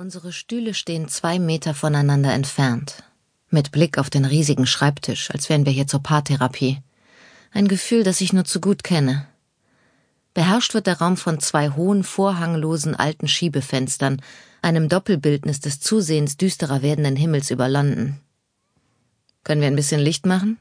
Unsere 0.00 0.32
Stühle 0.32 0.74
stehen 0.74 1.08
zwei 1.08 1.40
Meter 1.40 1.74
voneinander 1.74 2.32
entfernt, 2.32 3.02
mit 3.50 3.72
Blick 3.72 3.98
auf 3.98 4.10
den 4.10 4.24
riesigen 4.24 4.64
Schreibtisch, 4.64 5.32
als 5.32 5.48
wären 5.48 5.66
wir 5.66 5.72
hier 5.72 5.88
zur 5.88 6.04
Paartherapie. 6.04 6.78
Ein 7.50 7.66
Gefühl, 7.66 8.04
das 8.04 8.20
ich 8.20 8.32
nur 8.32 8.44
zu 8.44 8.60
gut 8.60 8.84
kenne. 8.84 9.26
Beherrscht 10.34 10.72
wird 10.72 10.86
der 10.86 11.00
Raum 11.00 11.16
von 11.16 11.40
zwei 11.40 11.70
hohen, 11.70 12.04
vorhanglosen 12.04 12.94
alten 12.94 13.26
Schiebefenstern, 13.26 14.22
einem 14.62 14.88
Doppelbildnis 14.88 15.58
des 15.58 15.80
zusehends 15.80 16.36
düsterer 16.36 16.80
werdenden 16.80 17.16
Himmels 17.16 17.50
über 17.50 17.68
London. 17.68 18.20
Können 19.42 19.62
wir 19.62 19.66
ein 19.66 19.74
bisschen 19.74 20.00
Licht 20.00 20.26
machen? 20.26 20.58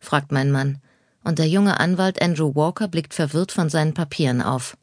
fragt 0.00 0.32
mein 0.32 0.50
Mann, 0.50 0.80
und 1.22 1.38
der 1.38 1.46
junge 1.46 1.78
Anwalt 1.78 2.20
Andrew 2.20 2.56
Walker 2.56 2.88
blickt 2.88 3.14
verwirrt 3.14 3.52
von 3.52 3.70
seinen 3.70 3.94
Papieren 3.94 4.42
auf. 4.42 4.76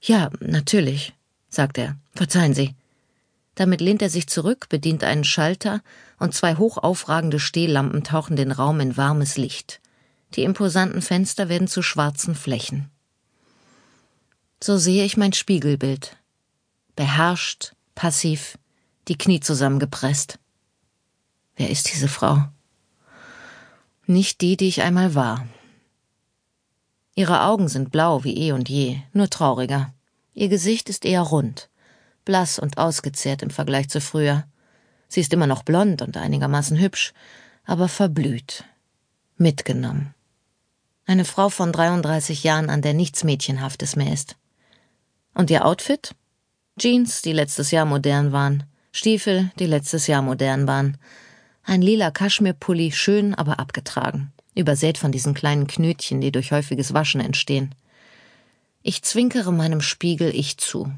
Ja, 0.00 0.30
natürlich, 0.40 1.12
sagt 1.50 1.76
er. 1.76 1.96
Verzeihen 2.14 2.54
Sie. 2.54 2.74
Damit 3.62 3.80
lehnt 3.80 4.02
er 4.02 4.10
sich 4.10 4.26
zurück, 4.26 4.68
bedient 4.70 5.04
einen 5.04 5.22
Schalter, 5.22 5.82
und 6.18 6.34
zwei 6.34 6.56
hochaufragende 6.56 7.38
Stehlampen 7.38 8.02
tauchen 8.02 8.34
den 8.34 8.50
Raum 8.50 8.80
in 8.80 8.96
warmes 8.96 9.36
Licht. 9.36 9.80
Die 10.34 10.42
imposanten 10.42 11.00
Fenster 11.00 11.48
werden 11.48 11.68
zu 11.68 11.80
schwarzen 11.80 12.34
Flächen. 12.34 12.90
So 14.60 14.78
sehe 14.78 15.04
ich 15.04 15.16
mein 15.16 15.32
Spiegelbild. 15.32 16.16
Beherrscht, 16.96 17.76
passiv, 17.94 18.58
die 19.06 19.16
Knie 19.16 19.38
zusammengepresst. 19.38 20.40
Wer 21.54 21.70
ist 21.70 21.92
diese 21.92 22.08
Frau? 22.08 22.42
Nicht 24.06 24.40
die, 24.40 24.56
die 24.56 24.66
ich 24.66 24.82
einmal 24.82 25.14
war. 25.14 25.46
Ihre 27.14 27.42
Augen 27.42 27.68
sind 27.68 27.92
blau 27.92 28.24
wie 28.24 28.36
eh 28.38 28.50
und 28.50 28.68
je, 28.68 28.98
nur 29.12 29.30
trauriger. 29.30 29.94
Ihr 30.34 30.48
Gesicht 30.48 30.88
ist 30.88 31.04
eher 31.04 31.22
rund 31.22 31.68
blass 32.24 32.58
und 32.58 32.78
ausgezehrt 32.78 33.42
im 33.42 33.50
Vergleich 33.50 33.88
zu 33.88 34.00
früher. 34.00 34.44
Sie 35.08 35.20
ist 35.20 35.32
immer 35.32 35.46
noch 35.46 35.62
blond 35.62 36.02
und 36.02 36.16
einigermaßen 36.16 36.78
hübsch, 36.78 37.12
aber 37.64 37.88
verblüht, 37.88 38.64
mitgenommen. 39.36 40.14
Eine 41.04 41.24
Frau 41.24 41.48
von 41.48 41.72
33 41.72 42.44
Jahren, 42.44 42.70
an 42.70 42.82
der 42.82 42.94
nichts 42.94 43.24
Mädchenhaftes 43.24 43.96
mehr 43.96 44.12
ist. 44.12 44.36
Und 45.34 45.50
ihr 45.50 45.66
Outfit? 45.66 46.14
Jeans, 46.78 47.22
die 47.22 47.32
letztes 47.32 47.70
Jahr 47.70 47.84
modern 47.84 48.32
waren, 48.32 48.64
Stiefel, 48.92 49.50
die 49.58 49.66
letztes 49.66 50.06
Jahr 50.06 50.22
modern 50.22 50.66
waren, 50.66 50.98
ein 51.64 51.82
lila 51.82 52.10
Kaschmirpulli, 52.10 52.92
schön, 52.92 53.34
aber 53.34 53.58
abgetragen, 53.58 54.32
übersät 54.54 54.98
von 54.98 55.12
diesen 55.12 55.34
kleinen 55.34 55.66
Knötchen, 55.66 56.20
die 56.20 56.32
durch 56.32 56.52
häufiges 56.52 56.92
Waschen 56.92 57.20
entstehen. 57.20 57.74
Ich 58.82 59.02
zwinkere 59.02 59.52
meinem 59.52 59.80
Spiegel 59.80 60.34
ich 60.34 60.58
zu. 60.58 60.92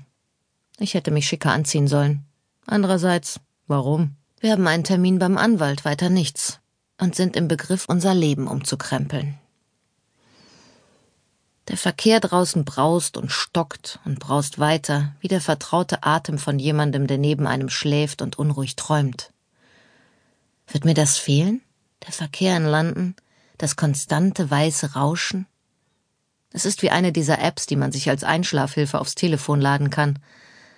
Ich 0.79 0.95
hätte 0.95 1.11
mich 1.11 1.27
schicker 1.27 1.53
anziehen 1.53 1.89
sollen. 1.89 2.25
Andererseits, 2.67 3.41
warum? 3.67 4.17
Wir 4.41 4.53
haben 4.53 4.67
einen 4.67 4.85
Termin 4.85 5.19
beim 5.19 5.39
Anwalt, 5.39 5.85
weiter 5.85 6.11
nichts, 6.11 6.61
und 7.01 7.15
sind 7.15 7.37
im 7.37 7.49
Begriff, 7.49 7.85
unser 7.89 8.15
Leben 8.15 8.47
umzukrempeln. 8.47 9.39
Der 11.69 11.79
Verkehr 11.79 12.21
draußen 12.21 12.65
braust 12.65 13.17
und 13.17 13.33
stockt 13.33 13.99
und 14.05 14.19
braust 14.19 14.59
weiter, 14.59 15.15
wie 15.21 15.29
der 15.29 15.41
vertraute 15.41 16.03
Atem 16.03 16.39
von 16.39 16.59
jemandem, 16.59 17.07
der 17.07 17.17
neben 17.17 17.47
einem 17.47 17.71
schläft 17.71 18.21
und 18.21 18.39
unruhig 18.39 18.77
träumt. 18.77 19.33
Wird 20.67 20.85
mir 20.85 20.95
das 20.95 21.17
fehlen? 21.17 21.63
Der 22.05 22.13
Verkehr 22.13 22.57
in 22.57 22.67
London? 22.67 23.15
Das 23.57 23.77
konstante 23.77 24.51
weiße 24.51 24.93
Rauschen? 24.93 25.47
Es 26.53 26.67
ist 26.67 26.83
wie 26.83 26.91
eine 26.91 27.13
dieser 27.13 27.39
Apps, 27.39 27.67
die 27.67 27.77
man 27.77 27.93
sich 27.93 28.11
als 28.11 28.25
Einschlafhilfe 28.25 29.01
aufs 29.01 29.15
Telefon 29.15 29.61
laden 29.61 29.91
kann, 29.91 30.19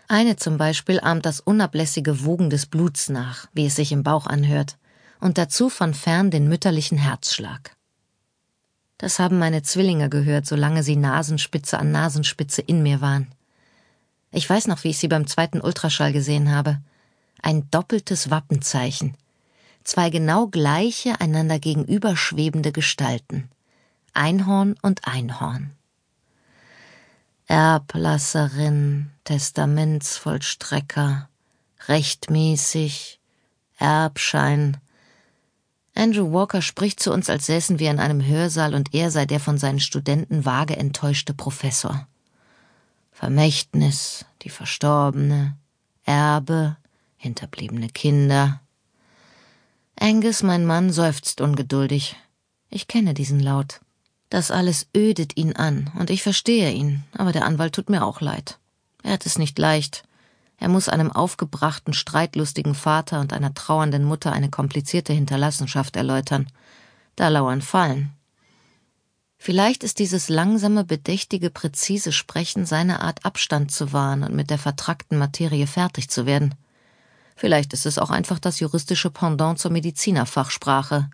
eine 0.08 0.36
zum 0.36 0.58
Beispiel 0.58 1.00
ahmt 1.00 1.26
das 1.26 1.40
unablässige 1.40 2.24
Wogen 2.24 2.50
des 2.50 2.66
Bluts 2.66 3.08
nach, 3.08 3.46
wie 3.52 3.66
es 3.66 3.76
sich 3.76 3.92
im 3.92 4.02
Bauch 4.02 4.26
anhört, 4.26 4.78
und 5.20 5.38
dazu 5.38 5.68
von 5.68 5.94
fern 5.94 6.30
den 6.30 6.48
mütterlichen 6.48 6.98
Herzschlag. 6.98 7.76
Das 8.98 9.18
haben 9.18 9.38
meine 9.38 9.62
Zwillinge 9.62 10.08
gehört, 10.08 10.46
solange 10.46 10.82
sie 10.82 10.96
Nasenspitze 10.96 11.78
an 11.78 11.92
Nasenspitze 11.92 12.62
in 12.62 12.82
mir 12.82 13.00
waren. 13.00 13.28
Ich 14.32 14.48
weiß 14.48 14.66
noch, 14.68 14.84
wie 14.84 14.90
ich 14.90 14.98
sie 14.98 15.08
beim 15.08 15.26
zweiten 15.26 15.60
Ultraschall 15.60 16.12
gesehen 16.12 16.50
habe. 16.50 16.80
Ein 17.42 17.70
doppeltes 17.70 18.30
Wappenzeichen. 18.30 19.16
Zwei 19.84 20.10
genau 20.10 20.46
gleiche, 20.48 21.20
einander 21.20 21.58
gegenüberschwebende 21.58 22.72
Gestalten. 22.72 23.48
Einhorn 24.14 24.74
und 24.82 25.06
Einhorn. 25.06 25.75
Erblasserin, 27.46 29.10
Testamentsvollstrecker, 29.24 31.28
rechtmäßig, 31.86 33.20
Erbschein. 33.78 34.78
Andrew 35.94 36.32
Walker 36.32 36.60
spricht 36.60 37.00
zu 37.00 37.12
uns, 37.12 37.30
als 37.30 37.46
säßen 37.46 37.78
wir 37.78 37.90
in 37.90 38.00
einem 38.00 38.24
Hörsaal 38.24 38.74
und 38.74 38.94
er 38.94 39.10
sei 39.10 39.26
der 39.26 39.40
von 39.40 39.58
seinen 39.58 39.80
Studenten 39.80 40.44
vage 40.44 40.76
enttäuschte 40.76 41.34
Professor. 41.34 42.06
Vermächtnis, 43.12 44.26
die 44.42 44.50
Verstorbene, 44.50 45.56
Erbe, 46.04 46.76
hinterbliebene 47.16 47.88
Kinder. 47.88 48.60
Angus, 49.98 50.42
mein 50.42 50.66
Mann, 50.66 50.92
seufzt 50.92 51.40
ungeduldig. 51.40 52.16
Ich 52.68 52.88
kenne 52.88 53.14
diesen 53.14 53.40
Laut. 53.40 53.80
Das 54.28 54.50
alles 54.50 54.88
ödet 54.96 55.36
ihn 55.36 55.54
an, 55.54 55.90
und 55.98 56.10
ich 56.10 56.22
verstehe 56.22 56.72
ihn, 56.72 57.04
aber 57.12 57.32
der 57.32 57.44
Anwalt 57.44 57.74
tut 57.74 57.90
mir 57.90 58.04
auch 58.04 58.20
leid. 58.20 58.58
Er 59.02 59.12
hat 59.12 59.26
es 59.26 59.38
nicht 59.38 59.58
leicht. 59.58 60.02
Er 60.58 60.68
muss 60.68 60.88
einem 60.88 61.12
aufgebrachten, 61.12 61.92
streitlustigen 61.92 62.74
Vater 62.74 63.20
und 63.20 63.32
einer 63.32 63.54
trauernden 63.54 64.04
Mutter 64.04 64.32
eine 64.32 64.50
komplizierte 64.50 65.12
Hinterlassenschaft 65.12 65.96
erläutern. 65.96 66.48
Da 67.14 67.28
lauern 67.28 67.62
Fallen. 67.62 68.12
Vielleicht 69.38 69.84
ist 69.84 69.98
dieses 69.98 70.28
langsame, 70.28 70.82
bedächtige, 70.82 71.50
präzise 71.50 72.10
Sprechen 72.10 72.66
seine 72.66 73.00
Art, 73.00 73.24
Abstand 73.24 73.70
zu 73.70 73.92
wahren 73.92 74.22
und 74.22 74.34
mit 74.34 74.50
der 74.50 74.58
vertrackten 74.58 75.18
Materie 75.18 75.66
fertig 75.66 76.08
zu 76.08 76.26
werden. 76.26 76.54
Vielleicht 77.36 77.74
ist 77.74 77.84
es 77.84 77.98
auch 77.98 78.10
einfach 78.10 78.38
das 78.38 78.60
juristische 78.60 79.10
Pendant 79.10 79.58
zur 79.58 79.70
Medizinerfachsprache. 79.70 81.10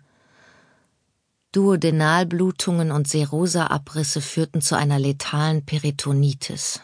Duodenalblutungen 1.53 2.91
und 2.91 3.07
Serosa-Abrisse 3.07 4.21
führten 4.21 4.59
zu 4.59 4.75
einer 4.75 4.97
letalen 4.97 5.63
Peritonitis. 5.63 6.81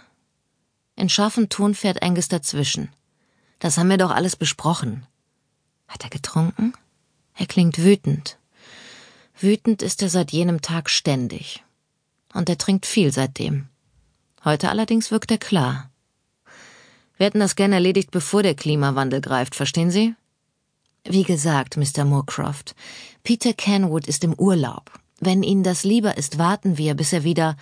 In 0.95 1.09
scharfem 1.09 1.49
Ton 1.49 1.73
fährt 1.73 2.03
Angus 2.03 2.27
dazwischen. 2.27 2.89
Das 3.57 3.79
haben 3.79 3.89
wir 3.89 3.97
doch 3.97 4.11
alles 4.11 4.35
besprochen. 4.35 5.07
Hat 5.87 6.03
er 6.03 6.11
getrunken? 6.11 6.73
Er 7.35 7.47
klingt 7.47 7.79
wütend. 7.79 8.37
Wütend 9.39 9.81
ist 9.81 10.03
er 10.03 10.09
seit 10.09 10.31
jenem 10.31 10.61
Tag 10.61 10.91
ständig. 10.91 11.63
Und 12.33 12.47
er 12.47 12.59
trinkt 12.59 12.85
viel 12.85 13.11
seitdem. 13.11 13.69
Heute 14.45 14.69
allerdings 14.69 15.09
wirkt 15.09 15.31
er 15.31 15.39
klar. 15.39 15.89
Wir 17.17 17.25
hätten 17.25 17.39
das 17.39 17.55
gern 17.55 17.73
erledigt, 17.73 18.11
bevor 18.11 18.43
der 18.43 18.53
Klimawandel 18.53 19.19
greift, 19.19 19.55
verstehen 19.55 19.89
Sie? 19.89 20.13
Wie 21.03 21.23
gesagt, 21.23 21.77
Mr. 21.77 22.05
Moorcroft, 22.05 22.75
Peter 23.23 23.53
Kenwood 23.53 24.07
ist 24.07 24.23
im 24.23 24.33
Urlaub. 24.33 24.91
Wenn 25.19 25.43
Ihnen 25.43 25.63
das 25.63 25.83
lieber 25.83 26.17
ist, 26.17 26.37
warten 26.37 26.77
wir, 26.77 26.93
bis 26.93 27.13
er 27.13 27.23
wieder. 27.23 27.57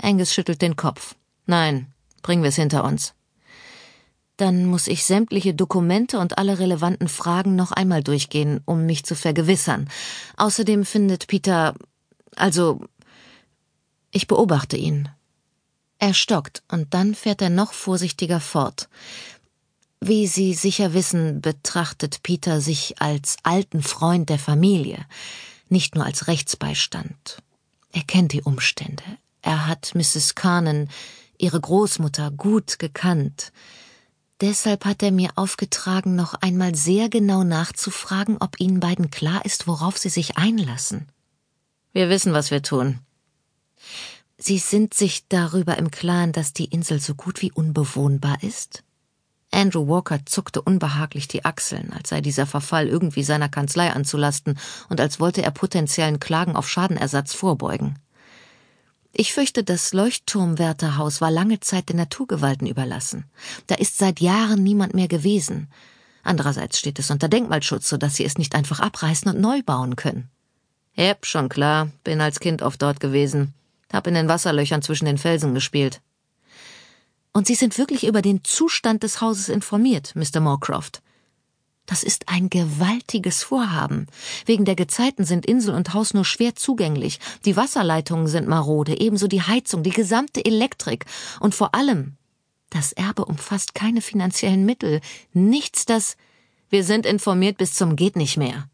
Angus 0.00 0.32
schüttelt 0.32 0.62
den 0.62 0.76
Kopf. 0.76 1.14
Nein, 1.46 1.86
bringen 2.22 2.42
wir 2.42 2.50
es 2.50 2.56
hinter 2.56 2.84
uns. 2.84 3.14
Dann 4.36 4.66
muss 4.66 4.86
ich 4.86 5.04
sämtliche 5.04 5.52
Dokumente 5.54 6.20
und 6.20 6.38
alle 6.38 6.58
relevanten 6.60 7.08
Fragen 7.08 7.56
noch 7.56 7.72
einmal 7.72 8.04
durchgehen, 8.04 8.60
um 8.66 8.86
mich 8.86 9.04
zu 9.04 9.16
vergewissern. 9.16 9.88
Außerdem 10.36 10.84
findet 10.84 11.26
Peter. 11.26 11.74
Also. 12.36 12.80
Ich 14.10 14.26
beobachte 14.28 14.76
ihn. 14.76 15.08
Er 15.98 16.14
stockt, 16.14 16.62
und 16.70 16.94
dann 16.94 17.16
fährt 17.16 17.42
er 17.42 17.50
noch 17.50 17.72
vorsichtiger 17.72 18.38
fort. 18.38 18.88
Wie 20.00 20.26
Sie 20.26 20.54
sicher 20.54 20.94
wissen, 20.94 21.40
betrachtet 21.40 22.22
Peter 22.22 22.60
sich 22.60 23.00
als 23.00 23.36
alten 23.42 23.82
Freund 23.82 24.28
der 24.28 24.38
Familie, 24.38 25.04
nicht 25.68 25.94
nur 25.94 26.04
als 26.04 26.28
Rechtsbeistand. 26.28 27.42
Er 27.92 28.02
kennt 28.02 28.32
die 28.32 28.42
Umstände. 28.42 29.02
Er 29.42 29.66
hat 29.66 29.94
Mrs. 29.94 30.34
Carnan, 30.34 30.88
ihre 31.36 31.60
Großmutter, 31.60 32.30
gut 32.30 32.78
gekannt. 32.78 33.52
Deshalb 34.40 34.84
hat 34.84 35.02
er 35.02 35.10
mir 35.10 35.30
aufgetragen, 35.34 36.14
noch 36.14 36.34
einmal 36.34 36.76
sehr 36.76 37.08
genau 37.08 37.42
nachzufragen, 37.42 38.36
ob 38.38 38.60
Ihnen 38.60 38.78
beiden 38.78 39.10
klar 39.10 39.44
ist, 39.44 39.66
worauf 39.66 39.98
Sie 39.98 40.10
sich 40.10 40.36
einlassen. 40.36 41.08
Wir 41.92 42.08
wissen, 42.08 42.32
was 42.32 42.52
wir 42.52 42.62
tun. 42.62 43.00
Sie 44.36 44.58
sind 44.58 44.94
sich 44.94 45.26
darüber 45.28 45.76
im 45.78 45.90
Klaren, 45.90 46.30
dass 46.30 46.52
die 46.52 46.66
Insel 46.66 47.00
so 47.00 47.16
gut 47.16 47.42
wie 47.42 47.50
unbewohnbar 47.50 48.42
ist? 48.44 48.84
Andrew 49.50 49.88
Walker 49.88 50.24
zuckte 50.26 50.60
unbehaglich 50.60 51.26
die 51.26 51.44
Achseln, 51.44 51.92
als 51.92 52.10
sei 52.10 52.20
dieser 52.20 52.46
Verfall 52.46 52.86
irgendwie 52.86 53.22
seiner 53.22 53.48
Kanzlei 53.48 53.90
anzulasten 53.90 54.58
und 54.88 55.00
als 55.00 55.20
wollte 55.20 55.42
er 55.42 55.50
potenziellen 55.50 56.20
Klagen 56.20 56.54
auf 56.54 56.68
Schadenersatz 56.68 57.34
vorbeugen. 57.34 57.98
Ich 59.12 59.32
fürchte, 59.32 59.64
das 59.64 59.94
Leuchtturmwärterhaus 59.94 61.20
war 61.20 61.30
lange 61.30 61.60
Zeit 61.60 61.88
den 61.88 61.96
Naturgewalten 61.96 62.66
überlassen. 62.66 63.24
Da 63.66 63.74
ist 63.74 63.98
seit 63.98 64.20
Jahren 64.20 64.62
niemand 64.62 64.94
mehr 64.94 65.08
gewesen. 65.08 65.68
Andererseits 66.22 66.78
steht 66.78 66.98
es 66.98 67.10
unter 67.10 67.28
Denkmalschutz, 67.28 67.88
so 67.88 67.96
dass 67.96 68.16
sie 68.16 68.24
es 68.24 68.36
nicht 68.36 68.54
einfach 68.54 68.80
abreißen 68.80 69.30
und 69.32 69.40
neu 69.40 69.62
bauen 69.62 69.96
können. 69.96 70.28
Jep, 70.94 71.24
schon 71.24 71.48
klar. 71.48 71.90
Bin 72.04 72.20
als 72.20 72.38
Kind 72.38 72.60
oft 72.60 72.82
dort 72.82 73.00
gewesen. 73.00 73.54
Hab 73.92 74.06
in 74.06 74.14
den 74.14 74.28
Wasserlöchern 74.28 74.82
zwischen 74.82 75.06
den 75.06 75.16
Felsen 75.16 75.54
gespielt. 75.54 76.00
Und 77.38 77.46
Sie 77.46 77.54
sind 77.54 77.78
wirklich 77.78 78.04
über 78.04 78.20
den 78.20 78.42
Zustand 78.42 79.04
des 79.04 79.20
Hauses 79.20 79.48
informiert, 79.48 80.16
Mr. 80.16 80.40
Moorcroft. 80.40 81.02
Das 81.86 82.02
ist 82.02 82.28
ein 82.28 82.50
gewaltiges 82.50 83.44
Vorhaben. 83.44 84.08
Wegen 84.44 84.64
der 84.64 84.74
Gezeiten 84.74 85.24
sind 85.24 85.46
Insel 85.46 85.72
und 85.76 85.94
Haus 85.94 86.14
nur 86.14 86.24
schwer 86.24 86.56
zugänglich. 86.56 87.20
Die 87.44 87.56
Wasserleitungen 87.56 88.26
sind 88.26 88.48
marode, 88.48 89.00
ebenso 89.00 89.28
die 89.28 89.42
Heizung, 89.42 89.84
die 89.84 89.90
gesamte 89.90 90.44
Elektrik. 90.44 91.04
Und 91.38 91.54
vor 91.54 91.76
allem, 91.76 92.16
das 92.70 92.90
Erbe 92.90 93.24
umfasst 93.24 93.72
keine 93.72 94.00
finanziellen 94.00 94.66
Mittel. 94.66 95.00
Nichts, 95.32 95.86
das. 95.86 96.16
Wir 96.70 96.82
sind 96.82 97.06
informiert 97.06 97.56
bis 97.56 97.72
zum 97.74 97.94
geht 97.94 98.16
nicht 98.16 98.36
mehr. 98.36 98.68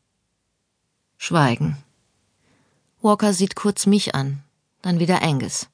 Schweigen. 1.18 1.76
Walker 3.02 3.34
sieht 3.34 3.56
kurz 3.56 3.84
mich 3.84 4.14
an, 4.14 4.42
dann 4.80 5.00
wieder 5.00 5.20
Angus. 5.20 5.68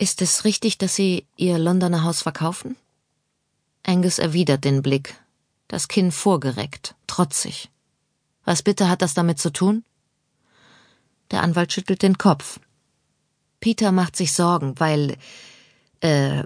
Ist 0.00 0.22
es 0.22 0.46
richtig, 0.46 0.78
dass 0.78 0.94
Sie 0.94 1.26
Ihr 1.36 1.58
Londoner 1.58 2.04
Haus 2.04 2.22
verkaufen? 2.22 2.74
Angus 3.82 4.18
erwidert 4.18 4.64
den 4.64 4.80
Blick, 4.80 5.14
das 5.68 5.88
Kinn 5.88 6.10
vorgereckt, 6.10 6.94
trotzig. 7.06 7.68
Was 8.46 8.62
bitte 8.62 8.88
hat 8.88 9.02
das 9.02 9.12
damit 9.12 9.38
zu 9.38 9.52
tun? 9.52 9.84
Der 11.30 11.42
Anwalt 11.42 11.74
schüttelt 11.74 12.00
den 12.00 12.16
Kopf. 12.16 12.60
Peter 13.60 13.92
macht 13.92 14.16
sich 14.16 14.32
Sorgen, 14.32 14.80
weil 14.80 15.18
äh, 16.00 16.44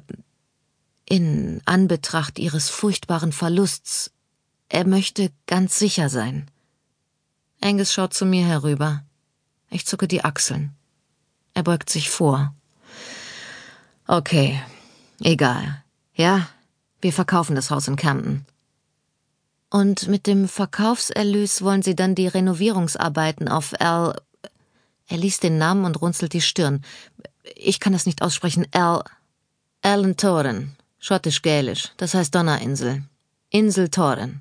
in 1.05 1.63
Anbetracht 1.65 2.41
ihres 2.41 2.71
furchtbaren 2.71 3.31
Verlusts 3.31 4.11
er 4.69 4.85
möchte 4.85 5.31
ganz 5.47 5.79
sicher 5.79 6.09
sein. 6.09 6.51
Angus 7.61 7.93
schaut 7.93 8.15
zu 8.15 8.27
mir 8.27 8.45
herüber. 8.45 9.05
Ich 9.71 9.87
zucke 9.87 10.09
die 10.09 10.25
Achseln. 10.25 10.75
Er 11.53 11.63
beugt 11.63 11.89
sich 11.89 12.11
vor. 12.11 12.53
Okay, 14.07 14.61
egal. 15.21 15.83
Ja, 16.15 16.49
wir 17.01 17.13
verkaufen 17.13 17.57
das 17.57 17.71
Haus 17.71 17.89
in 17.89 17.97
Camden. 17.97 18.47
Und 19.71 20.09
mit 20.09 20.27
dem 20.27 20.49
Verkaufserlös 20.49 21.63
wollen 21.63 21.83
Sie 21.83 21.97
dann 21.97 22.15
die 22.15 22.29
Renovierungsarbeiten 22.29 23.49
auf 23.49 23.73
L. 23.81 24.15
Er 25.09 25.17
liest 25.17 25.43
den 25.43 25.59
Namen 25.59 25.85
und 25.85 26.01
runzelt 26.01 26.33
die 26.33 26.41
Stirn. 26.41 26.85
Ich 27.57 27.81
kann 27.81 27.93
das 27.93 28.07
nicht 28.07 28.23
aussprechen. 28.23 28.67
L. 28.73 29.03
Alan 29.83 30.17
Toren. 30.17 30.77
Schottisch-Gälisch. 30.99 31.91
Das 31.97 32.15
heißt 32.15 32.35
Donnerinsel. 32.35 33.03
Insel 33.51 33.89
Toren. 33.89 34.41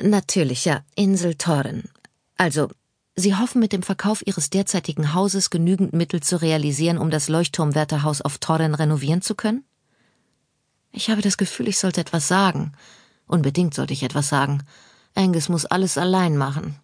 Natürlich, 0.00 0.64
ja. 0.64 0.82
Insel 0.94 1.34
Toren. 1.34 1.84
Also, 2.36 2.70
Sie 3.14 3.36
hoffen 3.36 3.60
mit 3.60 3.72
dem 3.72 3.82
Verkauf 3.82 4.26
Ihres 4.26 4.48
derzeitigen 4.48 5.12
Hauses 5.12 5.50
genügend 5.50 5.92
Mittel 5.92 6.22
zu 6.22 6.40
realisieren, 6.40 6.96
um 6.96 7.10
das 7.10 7.28
Leuchtturmwärterhaus 7.28 8.22
auf 8.22 8.38
Torren 8.38 8.74
renovieren 8.74 9.20
zu 9.20 9.34
können? 9.34 9.64
Ich 10.92 11.10
habe 11.10 11.20
das 11.20 11.36
Gefühl, 11.36 11.68
ich 11.68 11.78
sollte 11.78 12.00
etwas 12.00 12.28
sagen. 12.28 12.72
Unbedingt 13.26 13.74
sollte 13.74 13.92
ich 13.92 14.02
etwas 14.02 14.28
sagen. 14.28 14.62
Angus 15.14 15.50
muss 15.50 15.66
alles 15.66 15.98
allein 15.98 16.36
machen. 16.36 16.76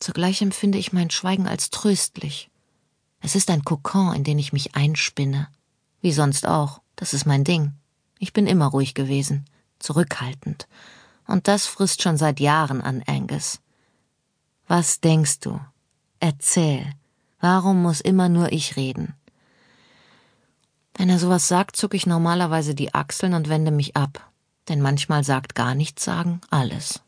Zugleich 0.00 0.42
empfinde 0.42 0.78
ich 0.78 0.92
mein 0.92 1.10
Schweigen 1.10 1.46
als 1.46 1.70
tröstlich. 1.70 2.50
Es 3.20 3.36
ist 3.36 3.50
ein 3.50 3.64
Kokon, 3.64 4.14
in 4.14 4.24
den 4.24 4.38
ich 4.40 4.52
mich 4.52 4.74
einspinne. 4.74 5.48
Wie 6.00 6.12
sonst 6.12 6.46
auch. 6.46 6.80
Das 6.96 7.14
ist 7.14 7.24
mein 7.24 7.44
Ding. 7.44 7.72
Ich 8.18 8.32
bin 8.32 8.48
immer 8.48 8.66
ruhig 8.66 8.94
gewesen, 8.94 9.44
zurückhaltend. 9.78 10.66
Und 11.28 11.46
das 11.46 11.66
frisst 11.66 12.02
schon 12.02 12.16
seit 12.16 12.40
Jahren 12.40 12.80
an 12.80 13.02
Angus. 13.06 13.61
Was 14.68 15.00
denkst 15.00 15.40
du? 15.40 15.60
Erzähl. 16.20 16.86
Warum 17.40 17.82
muss 17.82 18.00
immer 18.00 18.28
nur 18.28 18.52
ich 18.52 18.76
reden? 18.76 19.14
Wenn 20.94 21.08
er 21.08 21.18
sowas 21.18 21.48
sagt, 21.48 21.76
zucke 21.76 21.96
ich 21.96 22.06
normalerweise 22.06 22.74
die 22.74 22.94
Achseln 22.94 23.34
und 23.34 23.48
wende 23.48 23.70
mich 23.70 23.96
ab 23.96 24.32
denn 24.68 24.80
manchmal 24.80 25.24
sagt 25.24 25.54
gar 25.54 25.74
nichts 25.74 26.04
sagen 26.04 26.40
alles. 26.50 27.00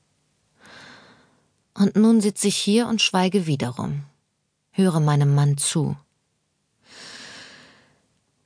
Und 1.74 1.96
nun 1.96 2.20
sitze 2.20 2.48
ich 2.48 2.56
hier 2.56 2.86
und 2.86 3.02
schweige 3.02 3.46
wiederum, 3.46 4.04
höre 4.70 5.00
meinem 5.00 5.34
Mann 5.34 5.56
zu. 5.56 5.96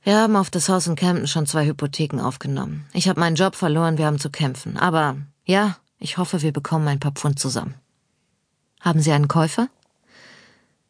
Wir 0.01 0.17
haben 0.17 0.35
auf 0.35 0.49
das 0.49 0.69
Haus 0.69 0.87
in 0.87 0.95
Camden 0.95 1.27
schon 1.27 1.45
zwei 1.45 1.65
Hypotheken 1.65 2.21
aufgenommen. 2.21 2.85
Ich 2.93 3.07
habe 3.07 3.19
meinen 3.19 3.35
Job 3.35 3.55
verloren, 3.55 3.97
wir 3.97 4.05
haben 4.05 4.19
zu 4.19 4.31
kämpfen. 4.31 4.77
Aber 4.77 5.17
ja, 5.45 5.77
ich 5.99 6.17
hoffe, 6.17 6.41
wir 6.41 6.53
bekommen 6.53 6.87
ein 6.87 6.99
paar 6.99 7.11
Pfund 7.11 7.37
zusammen. 7.37 7.75
Haben 8.79 9.01
Sie 9.01 9.11
einen 9.11 9.27
Käufer? 9.27 9.69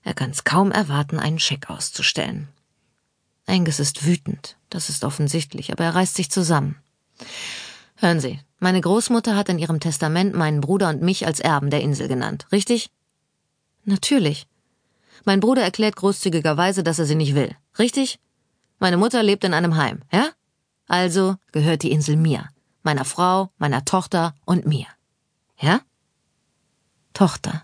Er 0.03 0.13
kann 0.13 0.31
es 0.31 0.43
kaum 0.43 0.71
erwarten, 0.71 1.19
einen 1.19 1.39
Scheck 1.39 1.69
auszustellen. 1.69 2.47
Angus 3.45 3.79
ist 3.79 4.05
wütend, 4.05 4.57
das 4.69 4.89
ist 4.89 5.03
offensichtlich, 5.03 5.71
aber 5.71 5.83
er 5.83 5.95
reißt 5.95 6.15
sich 6.15 6.29
zusammen. 6.29 6.75
Hören 7.95 8.19
Sie, 8.19 8.39
meine 8.59 8.79
Großmutter 8.79 9.35
hat 9.35 9.49
in 9.49 9.59
ihrem 9.59 9.79
Testament 9.79 10.35
meinen 10.35 10.61
Bruder 10.61 10.89
und 10.89 11.01
mich 11.01 11.25
als 11.25 11.39
Erben 11.39 11.69
der 11.69 11.81
Insel 11.81 12.07
genannt, 12.07 12.47
richtig? 12.51 12.91
Natürlich. 13.85 14.47
Mein 15.25 15.39
Bruder 15.39 15.63
erklärt 15.63 15.95
großzügigerweise, 15.95 16.83
dass 16.83 16.99
er 16.99 17.05
sie 17.05 17.15
nicht 17.15 17.35
will, 17.35 17.55
richtig? 17.77 18.19
Meine 18.77 18.97
Mutter 18.97 19.21
lebt 19.23 19.43
in 19.43 19.53
einem 19.53 19.75
Heim, 19.75 20.01
ja? 20.11 20.29
Also 20.87 21.35
gehört 21.51 21.83
die 21.83 21.91
Insel 21.91 22.15
mir, 22.15 22.49
meiner 22.83 23.05
Frau, 23.05 23.51
meiner 23.57 23.83
Tochter 23.83 24.33
und 24.45 24.65
mir. 24.65 24.87
Ja? 25.59 25.81
Tochter. 27.13 27.63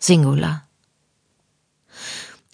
Singular. 0.00 0.66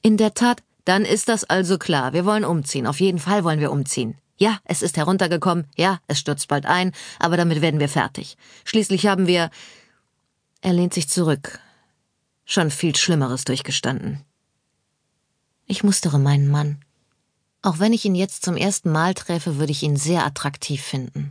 In 0.02 0.16
der 0.16 0.34
Tat, 0.34 0.62
dann 0.84 1.04
ist 1.04 1.28
das 1.28 1.44
also 1.44 1.78
klar. 1.78 2.12
Wir 2.12 2.24
wollen 2.24 2.44
umziehen. 2.44 2.86
Auf 2.86 3.00
jeden 3.00 3.20
Fall 3.20 3.44
wollen 3.44 3.60
wir 3.60 3.70
umziehen. 3.70 4.18
Ja, 4.36 4.58
es 4.64 4.82
ist 4.82 4.96
heruntergekommen, 4.96 5.66
ja, 5.76 6.00
es 6.08 6.18
stürzt 6.18 6.48
bald 6.48 6.66
ein, 6.66 6.92
aber 7.18 7.36
damit 7.36 7.62
werden 7.62 7.80
wir 7.80 7.88
fertig. 7.88 8.36
Schließlich 8.64 9.06
haben 9.06 9.26
wir. 9.26 9.50
Er 10.60 10.72
lehnt 10.72 10.92
sich 10.92 11.08
zurück. 11.08 11.60
Schon 12.44 12.70
viel 12.70 12.94
Schlimmeres 12.96 13.44
durchgestanden. 13.44 14.24
Ich 15.66 15.84
mustere 15.84 16.18
meinen 16.18 16.48
Mann. 16.48 16.84
Auch 17.62 17.78
wenn 17.78 17.92
ich 17.92 18.04
ihn 18.04 18.14
jetzt 18.14 18.44
zum 18.44 18.56
ersten 18.56 18.90
Mal 18.90 19.14
treffe, 19.14 19.58
würde 19.58 19.72
ich 19.72 19.82
ihn 19.82 19.96
sehr 19.96 20.26
attraktiv 20.26 20.82
finden. 20.82 21.30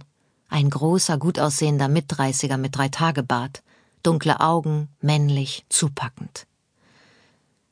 Ein 0.50 0.70
großer, 0.70 1.18
gut 1.18 1.40
aussehender 1.40 1.90
Mitdreißiger 1.90 2.58
mit 2.58 2.75
drei 2.75 2.88
Tagebart, 2.89 3.63
dunkle 4.06 4.40
Augen, 4.40 4.90
männlich, 5.02 5.66
zupackend. 5.70 6.46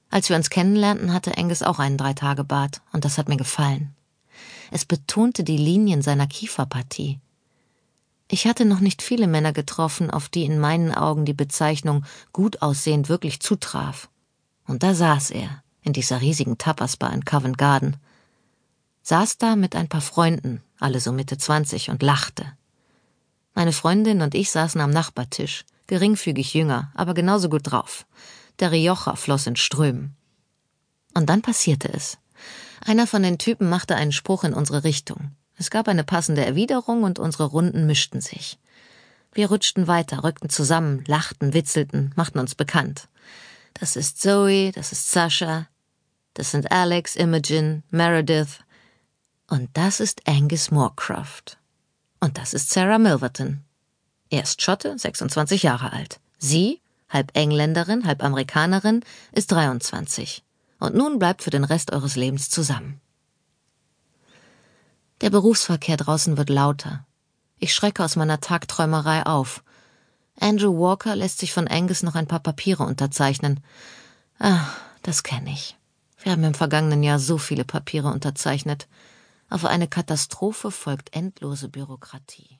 Als 0.10 0.30
wir 0.30 0.36
uns 0.36 0.50
kennenlernten, 0.50 1.14
hatte 1.14 1.38
Angus 1.38 1.64
auch 1.64 1.80
einen 1.80 1.98
Dreitagebart, 1.98 2.82
und 2.92 3.06
das 3.06 3.18
hat 3.18 3.30
mir 3.30 3.38
gefallen. 3.38 3.96
Es 4.72 4.86
betonte 4.86 5.44
die 5.44 5.58
Linien 5.58 6.02
seiner 6.02 6.28
Kieferpartie. 6.28 7.20
Ich 8.28 8.48
hatte 8.48 8.66
noch 8.66 8.80
nicht 8.80 9.02
viele 9.02 9.28
Männer 9.28 9.54
getroffen, 9.54 10.10
auf 10.10 10.30
die 10.30 10.46
in 10.46 10.60
meinen 10.60 10.94
Augen 10.94 11.26
die 11.26 11.34
Bezeichnung 11.34 12.06
gut 12.32 12.62
aussehend 12.62 13.10
wirklich 13.10 13.40
zutraf. 13.40 14.10
Und 14.66 14.82
da 14.82 14.96
saß 14.96 15.32
er, 15.32 15.62
in 15.82 15.94
dieser 15.94 16.22
riesigen 16.22 16.58
Tapasbar 16.58 17.14
in 17.14 17.26
Covent 17.26 17.58
Garden. 17.58 17.98
Saß 19.04 19.38
da 19.38 19.56
mit 19.56 19.76
ein 19.76 19.90
paar 19.90 20.02
Freunden, 20.02 20.64
alle 20.80 21.00
so 21.00 21.12
Mitte 21.12 21.38
zwanzig, 21.38 21.90
und 21.90 22.02
lachte. 22.02 22.46
Meine 23.54 23.74
Freundin 23.74 24.22
und 24.22 24.34
ich 24.34 24.50
saßen 24.50 24.80
am 24.80 24.90
Nachbartisch, 24.90 25.66
geringfügig 25.88 26.54
jünger, 26.54 26.92
aber 26.96 27.14
genauso 27.14 27.50
gut 27.50 27.72
drauf. 27.72 28.06
Der 28.60 28.72
Rioja 28.72 29.16
floss 29.16 29.48
in 29.48 29.56
Strömen. 29.56 30.16
Und 31.14 31.30
dann 31.30 31.42
passierte 31.42 31.92
es. 31.92 32.18
Einer 32.86 33.08
von 33.08 33.24
den 33.24 33.38
Typen 33.38 33.70
machte 33.70 33.96
einen 33.96 34.12
Spruch 34.12 34.44
in 34.44 34.54
unsere 34.54 34.84
Richtung. 34.84 35.32
Es 35.58 35.70
gab 35.70 35.88
eine 35.88 36.04
passende 36.04 36.46
Erwiderung 36.46 37.04
und 37.04 37.20
unsere 37.20 37.46
Runden 37.46 37.86
mischten 37.86 38.22
sich. 38.22 38.60
Wir 39.32 39.48
rutschten 39.48 39.88
weiter, 39.88 40.24
rückten 40.24 40.50
zusammen, 40.50 41.04
lachten, 41.08 41.54
witzelten, 41.54 42.12
machten 42.16 42.40
uns 42.40 42.56
bekannt. 42.56 43.08
Das 43.74 43.96
ist 43.96 44.22
Zoe, 44.22 44.72
das 44.72 44.92
ist 44.92 45.12
Sascha, 45.12 45.68
das 46.34 46.52
sind 46.52 46.72
Alex, 46.72 47.16
Imogen, 47.16 47.84
Meredith. 47.90 48.60
Und 49.48 49.70
das 49.74 50.00
ist 50.00 50.28
Angus 50.28 50.72
Moorcroft. 50.72 51.58
Und 52.20 52.38
das 52.38 52.54
ist 52.54 52.72
Sarah 52.72 53.00
Milverton. 53.00 53.64
Er 54.30 54.44
ist 54.44 54.62
Schotte, 54.62 54.98
26 54.98 55.64
Jahre 55.64 55.94
alt. 55.94 56.20
Sie, 56.38 56.82
halb 57.10 57.36
Engländerin, 57.36 58.06
halb 58.06 58.24
Amerikanerin, 58.24 59.04
ist 59.32 59.52
23 59.52 60.44
und 60.84 60.96
nun 60.96 61.18
bleibt 61.18 61.44
für 61.44 61.50
den 61.50 61.64
Rest 61.64 61.94
eures 61.94 62.18
Lebens 62.18 62.50
zusammen. 62.50 63.00
Der 65.22 65.30
Berufsverkehr 65.30 65.96
draußen 65.96 66.36
wird 66.36 66.50
lauter. 66.50 67.06
Ich 67.58 67.74
schrecke 67.74 68.04
aus 68.04 68.18
meiner 68.18 68.42
Tagträumerei 68.42 69.26
auf. 69.26 69.64
Andrew 70.38 70.78
Walker 70.78 71.16
lässt 71.16 71.40
sich 71.40 71.54
von 71.54 71.70
Angus 71.70 72.04
noch 72.04 72.16
ein 72.16 72.28
paar 72.28 72.42
Papiere 72.42 72.84
unterzeichnen. 72.84 73.64
Ah, 74.40 74.66
das 75.04 75.24
kenne 75.24 75.52
ich. 75.52 75.78
Wir 76.22 76.34
haben 76.34 76.44
im 76.44 76.54
vergangenen 76.54 77.04
Jahr 77.04 77.20
so 77.20 77.38
viele 77.38 77.64
Papiere 77.64 78.12
unterzeichnet. 78.12 78.90
Auf 79.50 79.64
eine 79.64 79.88
Katastrophe 79.88 80.72
folgt 80.72 81.16
endlose 81.16 81.70
Bürokratie. 81.70 82.60